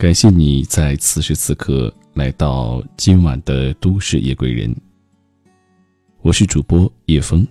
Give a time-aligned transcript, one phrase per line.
[0.00, 4.74] 感谢你在此时此刻来到今晚的都市夜归人。
[6.22, 7.46] 我是主播叶枫，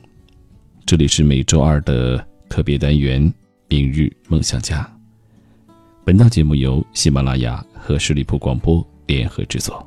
[0.83, 2.17] 这里是每周二的
[2.49, 3.21] 特别单元
[3.67, 4.81] 《明日梦想家》。
[6.03, 9.85] 本档节目由喜马拉雅和十里铺广播联合制作。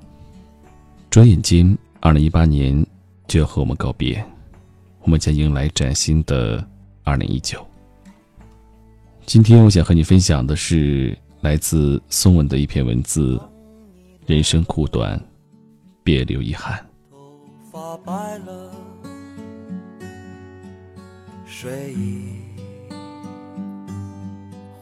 [1.10, 2.86] 转眼间，二零一八年
[3.26, 4.24] 就要和我们告别，
[5.00, 6.64] 我们将迎来崭新的
[7.02, 7.60] 二零一九。
[9.26, 13.36] 今天我想和你分享的是来自松文的一篇文字：
[14.26, 15.20] 人生苦短，
[16.04, 16.78] 别留遗憾。
[17.10, 17.18] 头
[17.72, 18.70] 发白了，
[21.44, 22.36] 睡意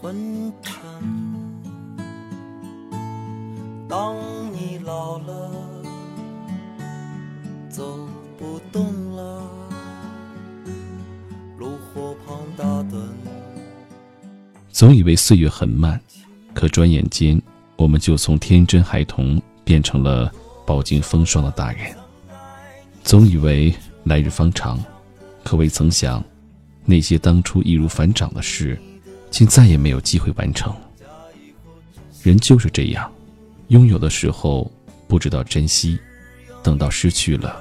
[0.02, 0.78] 昏沉。
[3.88, 4.14] 当
[4.52, 5.50] 你老了，
[7.70, 8.06] 走
[8.38, 9.50] 不动了，
[11.56, 13.00] 炉火旁打盹。
[14.68, 15.98] 总以为岁月很慢，
[16.60, 17.40] 可转眼间，
[17.76, 20.30] 我们就从天真孩童变成了
[20.66, 21.90] 饱经风霜的大人。
[23.02, 24.78] 总以为来日方长，
[25.42, 26.22] 可未曾想，
[26.84, 28.78] 那些当初易如反掌的事，
[29.30, 30.70] 竟再也没有机会完成。
[32.22, 33.10] 人就是这样，
[33.68, 34.70] 拥有的时候
[35.08, 35.98] 不知道珍惜，
[36.62, 37.58] 等到失去了，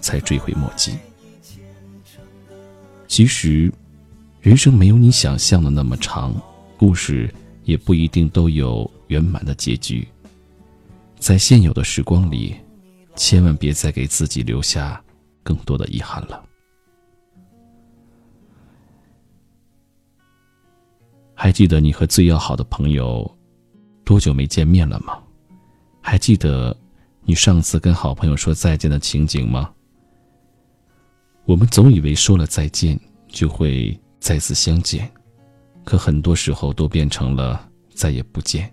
[0.00, 0.98] 才追悔莫及。
[3.06, 3.72] 其实，
[4.40, 6.34] 人生没有你想象的那么长。
[6.76, 7.32] 故事
[7.64, 10.06] 也不一定都有圆满的结局。
[11.18, 12.56] 在现有的时光里，
[13.14, 15.02] 千万别再给自己留下
[15.42, 16.44] 更多的遗憾了。
[21.34, 23.28] 还记得你和最要好的朋友
[24.04, 25.18] 多久没见面了吗？
[26.00, 26.76] 还记得
[27.24, 29.72] 你上次跟好朋友说再见的情景吗？
[31.44, 35.10] 我们总以为说了再见就会再次相见。
[35.84, 38.72] 可很多时候都变成了再也不见。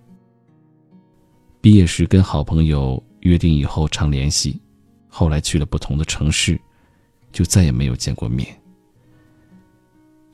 [1.61, 4.59] 毕业时跟好朋友约定以后常联系，
[5.09, 6.59] 后来去了不同的城市，
[7.31, 8.47] 就再也没有见过面。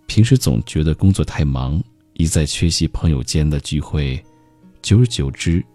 [0.05, 1.83] 平时总觉得工作太忙，
[2.13, 4.23] 一再缺席朋友间的聚会，
[4.81, 5.66] 久而久之，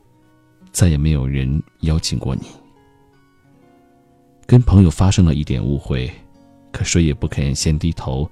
[0.71, 2.43] 再也没有人邀请过你。
[4.47, 6.11] 跟朋友发生了一点误会，
[6.71, 8.31] 可谁也不肯先低头，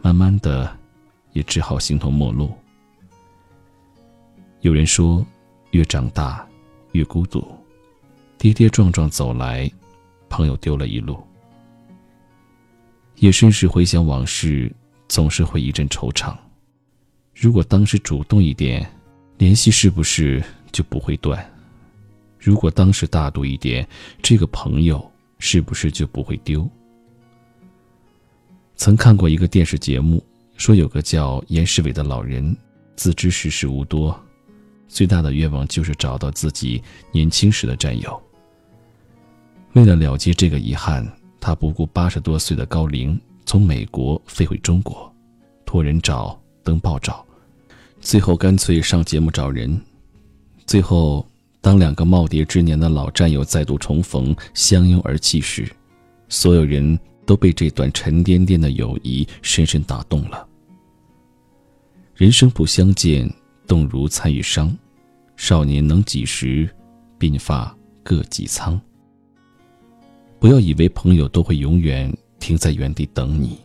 [0.00, 0.79] 慢慢的。
[1.32, 2.52] 也只好形同陌路。
[4.60, 5.24] 有人说，
[5.70, 6.46] 越长大，
[6.92, 7.46] 越孤独，
[8.36, 9.70] 跌跌撞撞走来，
[10.28, 11.18] 朋友丢了一路。
[13.16, 14.70] 夜深时回想往事，
[15.08, 16.36] 总是会一阵惆怅。
[17.34, 18.90] 如果当时主动一点，
[19.38, 20.42] 联系是不是
[20.72, 21.42] 就不会断？
[22.38, 23.86] 如果当时大度一点，
[24.22, 26.68] 这个朋友是不是就不会丢？
[28.76, 30.22] 曾看过一个电视节目。
[30.60, 32.54] 说有个叫严世伟的老人，
[32.94, 34.14] 自知世事无多，
[34.88, 36.82] 最大的愿望就是找到自己
[37.12, 38.22] 年轻时的战友。
[39.72, 41.10] 为了了结这个遗憾，
[41.40, 45.10] 他不顾八十多岁的高龄，从美国飞回中国，
[45.64, 47.24] 托人找，登报找，
[47.98, 49.80] 最后干脆上节目找人。
[50.66, 51.26] 最后，
[51.62, 55.66] 当两个耄耋之年的老战友再度重逢，相拥而泣时，
[56.28, 60.48] 所有人都被这段沉甸甸的友谊深深打动了。
[62.20, 63.26] 人生不相见，
[63.66, 64.70] 动如参与商。
[65.36, 66.68] 少年能几时，
[67.18, 68.78] 鬓发各几苍。
[70.38, 73.58] 不要以为朋友都会永远停在原地等你，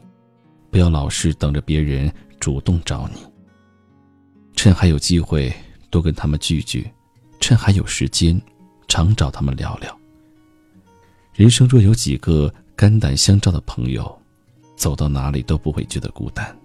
[0.71, 3.19] 不要老是等着别人主动找你。
[4.55, 5.53] 趁还有机会，
[5.89, 6.81] 多跟他们聚聚；
[7.41, 8.41] 趁还有时间，
[8.87, 9.99] 常找他们聊聊。
[11.33, 14.17] 人生若有几个肝胆相照的朋友，
[14.77, 16.57] 走到哪里都不会觉得孤单。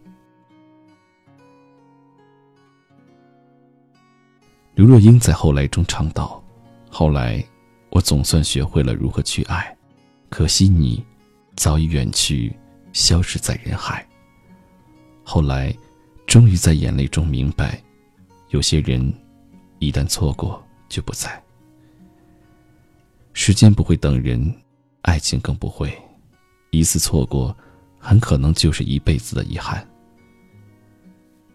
[4.81, 6.43] 刘若英在《后来》中唱道
[6.89, 7.45] ：“后来，
[7.91, 9.77] 我总算学会了如何去爱，
[10.31, 11.05] 可惜你
[11.55, 12.51] 早已远去，
[12.95, 14.09] 消失在人海。
[15.23, 15.71] 后来，
[16.27, 17.79] 终于在眼泪中明白，
[18.49, 19.13] 有些人
[19.81, 21.31] 一旦错过就不在。
[23.35, 24.51] 时间不会等人，
[25.03, 25.93] 爱情更不会。
[26.71, 27.55] 一次错过，
[27.99, 29.87] 很可能就是一辈子的遗憾。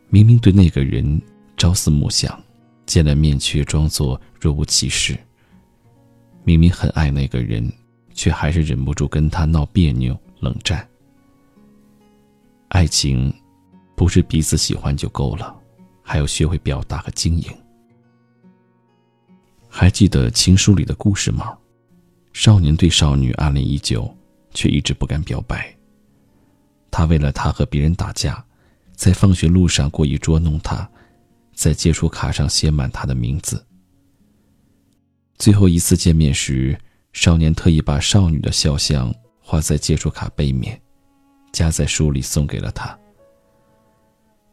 [0.09, 1.19] 明明对那个人
[1.57, 2.39] 朝思暮想。”
[2.85, 5.17] 见了面却装作若无其事。
[6.43, 7.71] 明明很爱那个人，
[8.13, 10.87] 却还是忍不住跟他闹别扭、冷战。
[12.67, 13.33] 爱情，
[13.95, 15.55] 不是彼此喜欢就够了，
[16.03, 17.49] 还要学会表达和经营。
[19.67, 21.57] 还记得情书里的故事吗？
[22.33, 24.13] 少年对少女暗恋已久，
[24.51, 25.73] 却一直不敢表白。
[26.91, 28.43] 他为了她和别人打架，
[28.93, 30.89] 在放学路上故意捉弄她。
[31.55, 33.65] 在接触卡上写满他的名字。
[35.37, 36.77] 最后一次见面时，
[37.13, 40.79] 少年特意把少女的肖像画在接触卡背面，
[41.51, 42.97] 夹在书里送给了他。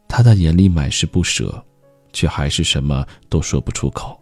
[0.07, 1.63] 他的眼里满是不舍，
[2.11, 4.19] 却还是什么都说不出口。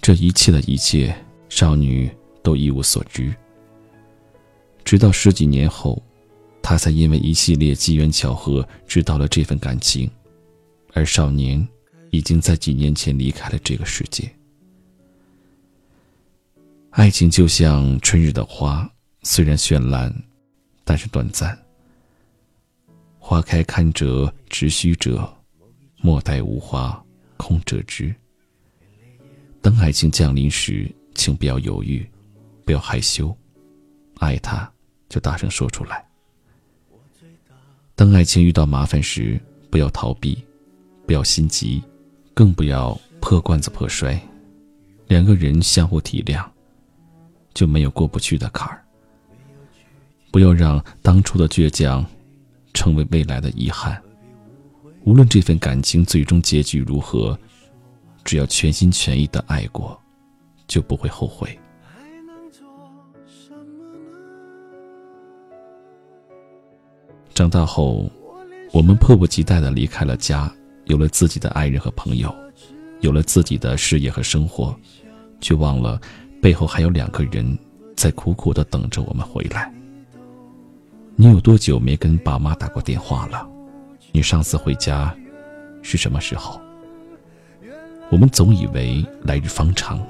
[0.00, 1.16] 这一切的一切，
[1.48, 2.10] 少女
[2.42, 3.34] 都一无所知。
[4.84, 6.00] 直到十几年后，
[6.62, 10.10] 他才因为一系列机缘巧合知道了这份感情，
[10.96, 11.62] 而少年
[12.10, 14.34] 已经在几年前离开了这个世界。
[16.88, 18.90] 爱情就像春日的花，
[19.22, 20.10] 虽然绚烂，
[20.84, 21.56] 但是短暂。
[23.18, 25.30] 花开堪折直须折，
[25.98, 27.04] 莫待无花
[27.36, 28.14] 空折枝。
[29.60, 32.08] 当爱情降临时，请不要犹豫，
[32.64, 33.36] 不要害羞，
[34.16, 34.72] 爱他
[35.10, 36.02] 就大声说出来。
[37.94, 39.38] 当爱情遇到麻烦时，
[39.70, 40.42] 不要逃避，
[41.06, 41.82] 不要心急，
[42.34, 44.20] 更不要破罐子破摔。
[45.06, 46.44] 两个人相互体谅，
[47.54, 48.84] 就没有过不去的坎儿。
[50.30, 52.04] 不要让当初的倔强。
[52.76, 53.98] 成为未来的遗憾。
[55.04, 57.34] 无论这份感情最终结局如何，
[58.22, 59.98] 只要全心全意的爱过，
[60.68, 61.58] 就不会后悔。
[67.32, 68.10] 长大后，
[68.74, 70.54] 我们迫不及待的离开了家，
[70.86, 72.34] 有了自己的爱人和朋友，
[73.00, 74.74] 有了自己的事业和生活，
[75.40, 76.00] 却忘了
[76.40, 77.58] 背后还有两个人
[77.96, 79.72] 在苦苦的等着我们回来。
[81.14, 83.46] 你有多久没跟爸妈打过电话了？
[84.12, 85.14] 你上次回家
[85.82, 86.60] 是什么时候？
[88.10, 90.00] 我们总以为来日方长，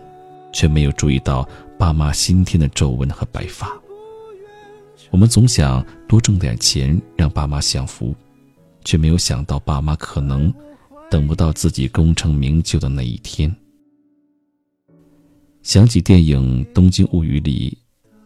[0.53, 3.73] 却没有注意到爸妈新添的皱纹和白发。
[5.11, 8.15] 我们总想多挣点钱让爸妈享福，
[8.87, 10.51] 却没有想到爸妈可能
[11.11, 13.55] 等不到自己功成名就的那一天。
[15.63, 17.77] 想起电影《东京物语》里。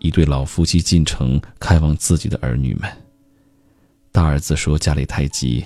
[0.03, 2.91] 一对老夫妻进城看望自己的儿女们。
[4.11, 5.63] 大儿子说家里太急，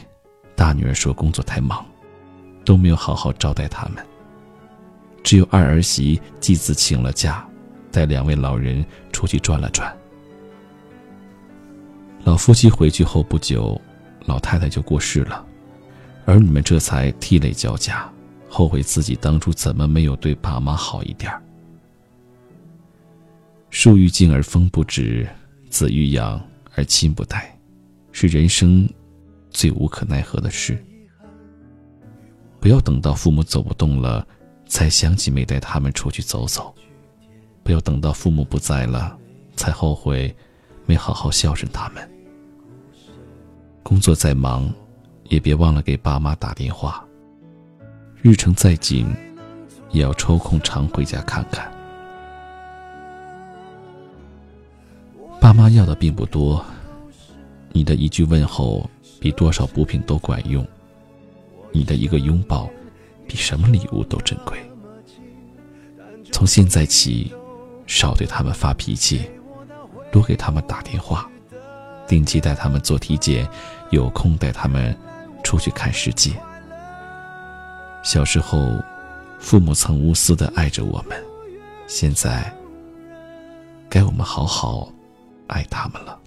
[0.56, 1.86] 大女儿说工作太忙，
[2.64, 4.04] 都没有好好招待他们。
[5.22, 7.46] 只有二儿媳继子请了假，
[7.92, 9.96] 带两位老人出去转了转。
[12.24, 13.80] 老夫妻回去后不久，
[14.26, 15.44] 老太太就过世了，
[16.24, 18.10] 儿女们这才涕泪交加，
[18.48, 21.42] 后悔自己当初怎么没有对爸妈好一点儿。
[23.70, 25.28] 树欲静而风不止，
[25.68, 26.40] 子欲养
[26.74, 27.58] 而亲不待，
[28.12, 28.88] 是人生
[29.50, 30.82] 最无可奈何的事。
[32.60, 34.26] 不要等到父母走不动了，
[34.66, 36.72] 才想起没带他们出去走走；
[37.62, 39.18] 不要等到父母不在了，
[39.56, 40.34] 才后悔
[40.86, 42.08] 没好好孝顺他们。
[43.84, 44.72] 工作再忙，
[45.24, 47.04] 也别忘了给爸妈打电话；
[48.22, 49.14] 日程再紧，
[49.90, 51.70] 也要抽空常回家看看。
[55.38, 56.64] 爸妈要的并不多，
[57.72, 58.88] 你的一句问候
[59.20, 60.66] 比多少补品都管用，
[61.70, 62.70] 你的一个拥抱
[63.28, 64.58] 比什么礼物都珍贵。
[66.32, 67.30] 从现在起，
[67.86, 69.30] 少对他们发脾气，
[70.10, 71.30] 多给他们打电话，
[72.06, 73.48] 定期带他们做体检，
[73.90, 74.96] 有空带他们
[75.42, 76.32] 出去看世界。
[78.02, 78.82] 小时候，
[79.38, 81.22] 父母曾无私的爱着我们，
[81.86, 82.52] 现在
[83.88, 84.90] 该我们好好。
[85.46, 86.18] 爱他们了。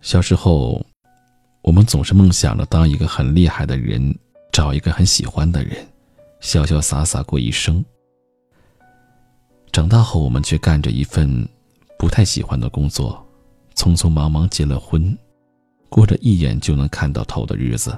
[0.00, 0.84] 小时候，
[1.60, 4.18] 我们总是梦想着当一个很厉害的人，
[4.52, 5.86] 找一个很喜欢的人，
[6.40, 7.84] 潇潇洒洒过一生。
[9.72, 11.48] 长大后，我们却干着一份
[11.98, 13.24] 不太喜欢的工作，
[13.74, 15.16] 匆匆忙忙结了婚，
[15.88, 17.96] 过着一眼就能看到头的日子。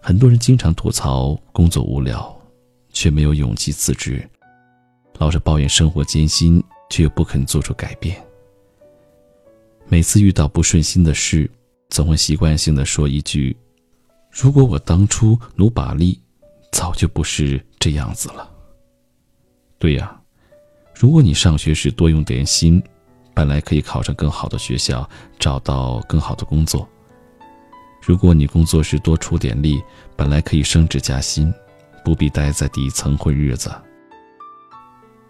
[0.00, 2.34] 很多人经常吐槽工作无聊，
[2.92, 4.26] 却没有勇气辞职，
[5.18, 8.20] 老是抱怨生活艰辛，却又不肯做出改变。
[9.86, 11.50] 每次遇到不顺心的事，
[11.90, 13.56] 总会习惯性的说一句
[14.32, 16.18] ：“如果我当初努把力，
[16.72, 18.50] 早就不是这样子了。”
[19.78, 20.18] 对呀，
[20.94, 22.82] 如果你上学时多用点心，
[23.34, 25.08] 本来可以考上更好的学校，
[25.38, 26.88] 找到更好的工作。
[28.04, 29.82] 如果你工作时多出点力，
[30.16, 31.52] 本来可以升职加薪，
[32.04, 33.70] 不必待在底层混日子。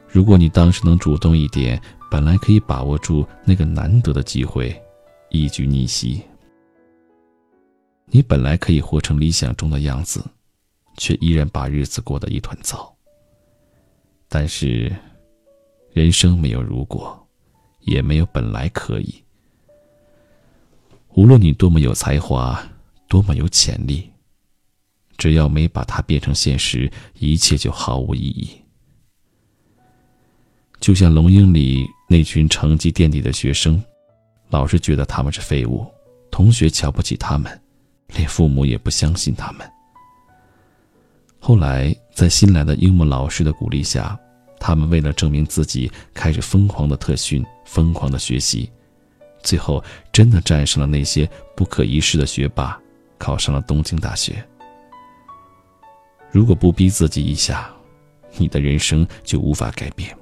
[0.09, 1.81] 如果你当时能主动一点，
[2.11, 4.79] 本来可以把握住那个难得的机会，
[5.31, 6.23] 一举逆袭。
[8.15, 10.23] 你本来可以活成理想中的样子，
[10.99, 12.95] 却依然把日子过得一团糟。
[14.29, 14.95] 但是，
[15.95, 17.27] 人生没有如果，
[17.81, 19.15] 也没有本来可以。
[21.15, 22.63] 无论你多么有才华，
[23.09, 24.11] 多么有潜力，
[25.17, 28.51] 只要没把它变成现实，一切就毫无意义。
[30.81, 33.83] 就像《龙樱》里那群成绩垫底的学生，
[34.51, 35.87] 老师觉得他们是废物，
[36.31, 37.62] 同学瞧不起他们，
[38.15, 39.71] 连父母也不相信他们。
[41.39, 44.19] 后来，在新来的樱木老师的鼓励下，
[44.61, 48.71] 他们为了证明自己，开始疯狂的特训，疯狂的学习。
[49.43, 52.81] 最后，真的战胜了那些不可一世的学霸，
[53.19, 54.45] 考上了东京大学。
[56.31, 57.69] 如果不逼自己一下，
[58.37, 60.17] 你的人生就无法改变；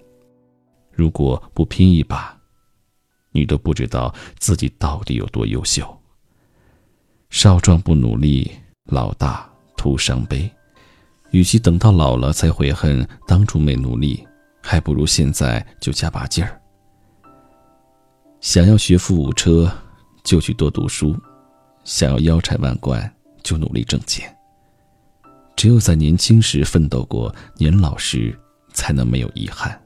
[0.91, 2.35] 如果不拼一把，
[3.31, 6.00] 你都不知道自己到底有多优秀。
[7.31, 8.51] 少壮不努力，
[8.87, 10.51] 老大徒伤悲。
[11.31, 14.27] 与其等到老了才悔恨当初没努力，
[14.61, 16.61] 还不如现在就加把劲儿。
[18.41, 19.71] 想要学富五车，
[20.25, 21.15] 就去多读书；
[21.85, 23.01] 想要腰缠万贯，
[23.45, 24.37] 就努力挣钱。
[25.55, 28.37] 只有在年轻时奋斗过，年老时
[28.73, 29.81] 才能没有遗憾。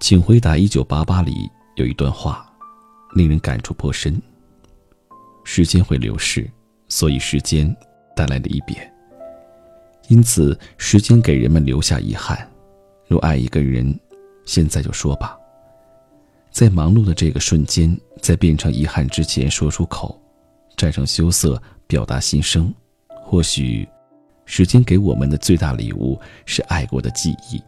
[0.00, 2.45] 请回答一九八八里有一段话，
[3.16, 4.20] 令人感触颇深。
[5.42, 6.48] 时间会流逝，
[6.86, 7.74] 所以时间
[8.14, 8.76] 带来离别。
[10.08, 12.46] 因此，时间给人们留下遗憾。
[13.08, 13.98] 若爱一个人，
[14.44, 15.36] 现在就说吧，
[16.50, 20.20] 在忙碌的这个瞬间，在变成遗憾之前说出口，
[20.76, 22.72] 战胜羞涩，表达心声。
[23.24, 23.88] 或许，
[24.44, 27.60] 时间给我们的最大礼物是爱过的记忆。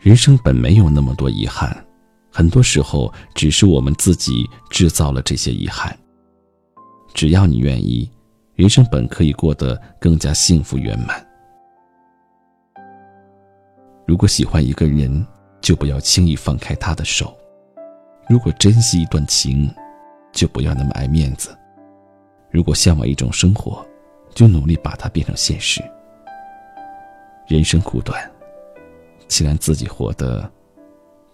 [0.00, 1.86] 人生本没有那么多遗憾，
[2.32, 5.96] 很多时候只是我们自己制造了这些遗憾。
[7.12, 8.10] 只要你愿意，
[8.54, 11.24] 人生本可以过得更加幸福圆满。
[14.06, 15.24] 如果喜欢一个人，
[15.60, 17.26] 就不要轻易放开他的手；
[18.28, 19.70] 如果珍惜一段情，
[20.32, 21.50] 就不要那么爱面子；
[22.50, 23.86] 如果向往一种生活，
[24.34, 25.82] 就努力把它变成现实。
[27.46, 28.18] 人生苦短，
[29.28, 30.50] 请让自己活得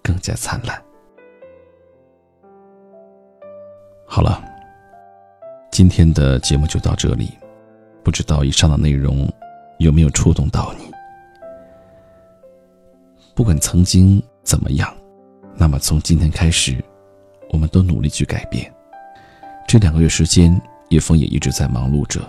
[0.03, 0.83] 更加灿烂。
[4.19, 4.43] 好了，
[5.71, 7.39] 今天的节目就到这里。
[8.03, 9.33] 不知道以上的内容
[9.79, 10.91] 有没有触动到你？
[13.33, 14.93] 不管曾经怎么样，
[15.55, 16.85] 那么从今天开始，
[17.51, 18.69] 我们都努力去改变。
[19.69, 22.21] 这两个月时间，叶枫也一直在忙碌着，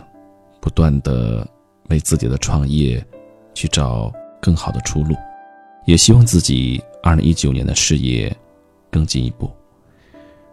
[0.61, 1.43] 不断的
[1.89, 3.03] 为自己的创业
[3.55, 5.15] 去找更好的出路，
[5.85, 8.31] 也希望自己二零一九年的事业
[8.91, 9.49] 更进一步。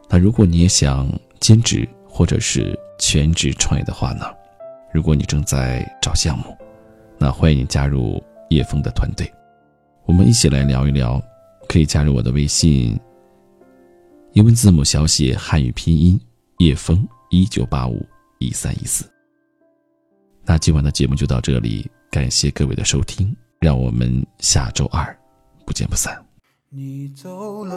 [0.08, 4.24] 那如果你也想兼职或者是全职创业的话呢？
[4.92, 6.56] 如果你正在找项目，
[7.18, 9.30] 那欢迎你加入叶枫的团队。
[10.06, 11.20] 我们一起来聊一聊，
[11.68, 12.98] 可以加入我的微信。
[14.32, 16.20] 英文字母小写汉语拼音
[16.58, 18.04] 叶枫一九八五
[18.38, 19.04] 一三一四。
[20.44, 25.16] 那今晚的节目就到这里，感谢各位的收听，让我们下周二
[25.66, 26.22] 不见不散。
[26.68, 27.74] 你走了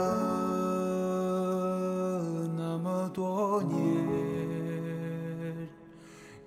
[3.13, 3.77] 多年，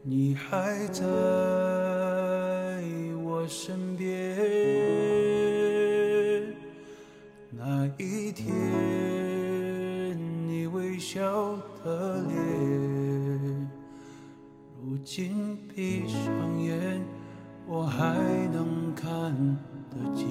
[0.02, 1.02] 你还在
[3.23, 4.37] 我身边。
[7.50, 8.52] 那一天，
[10.47, 13.71] 你微笑的脸，
[14.83, 17.00] 如今闭上眼，
[17.66, 18.14] 我还
[18.52, 19.33] 能看
[19.90, 20.26] 得见。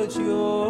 [0.00, 0.69] 我用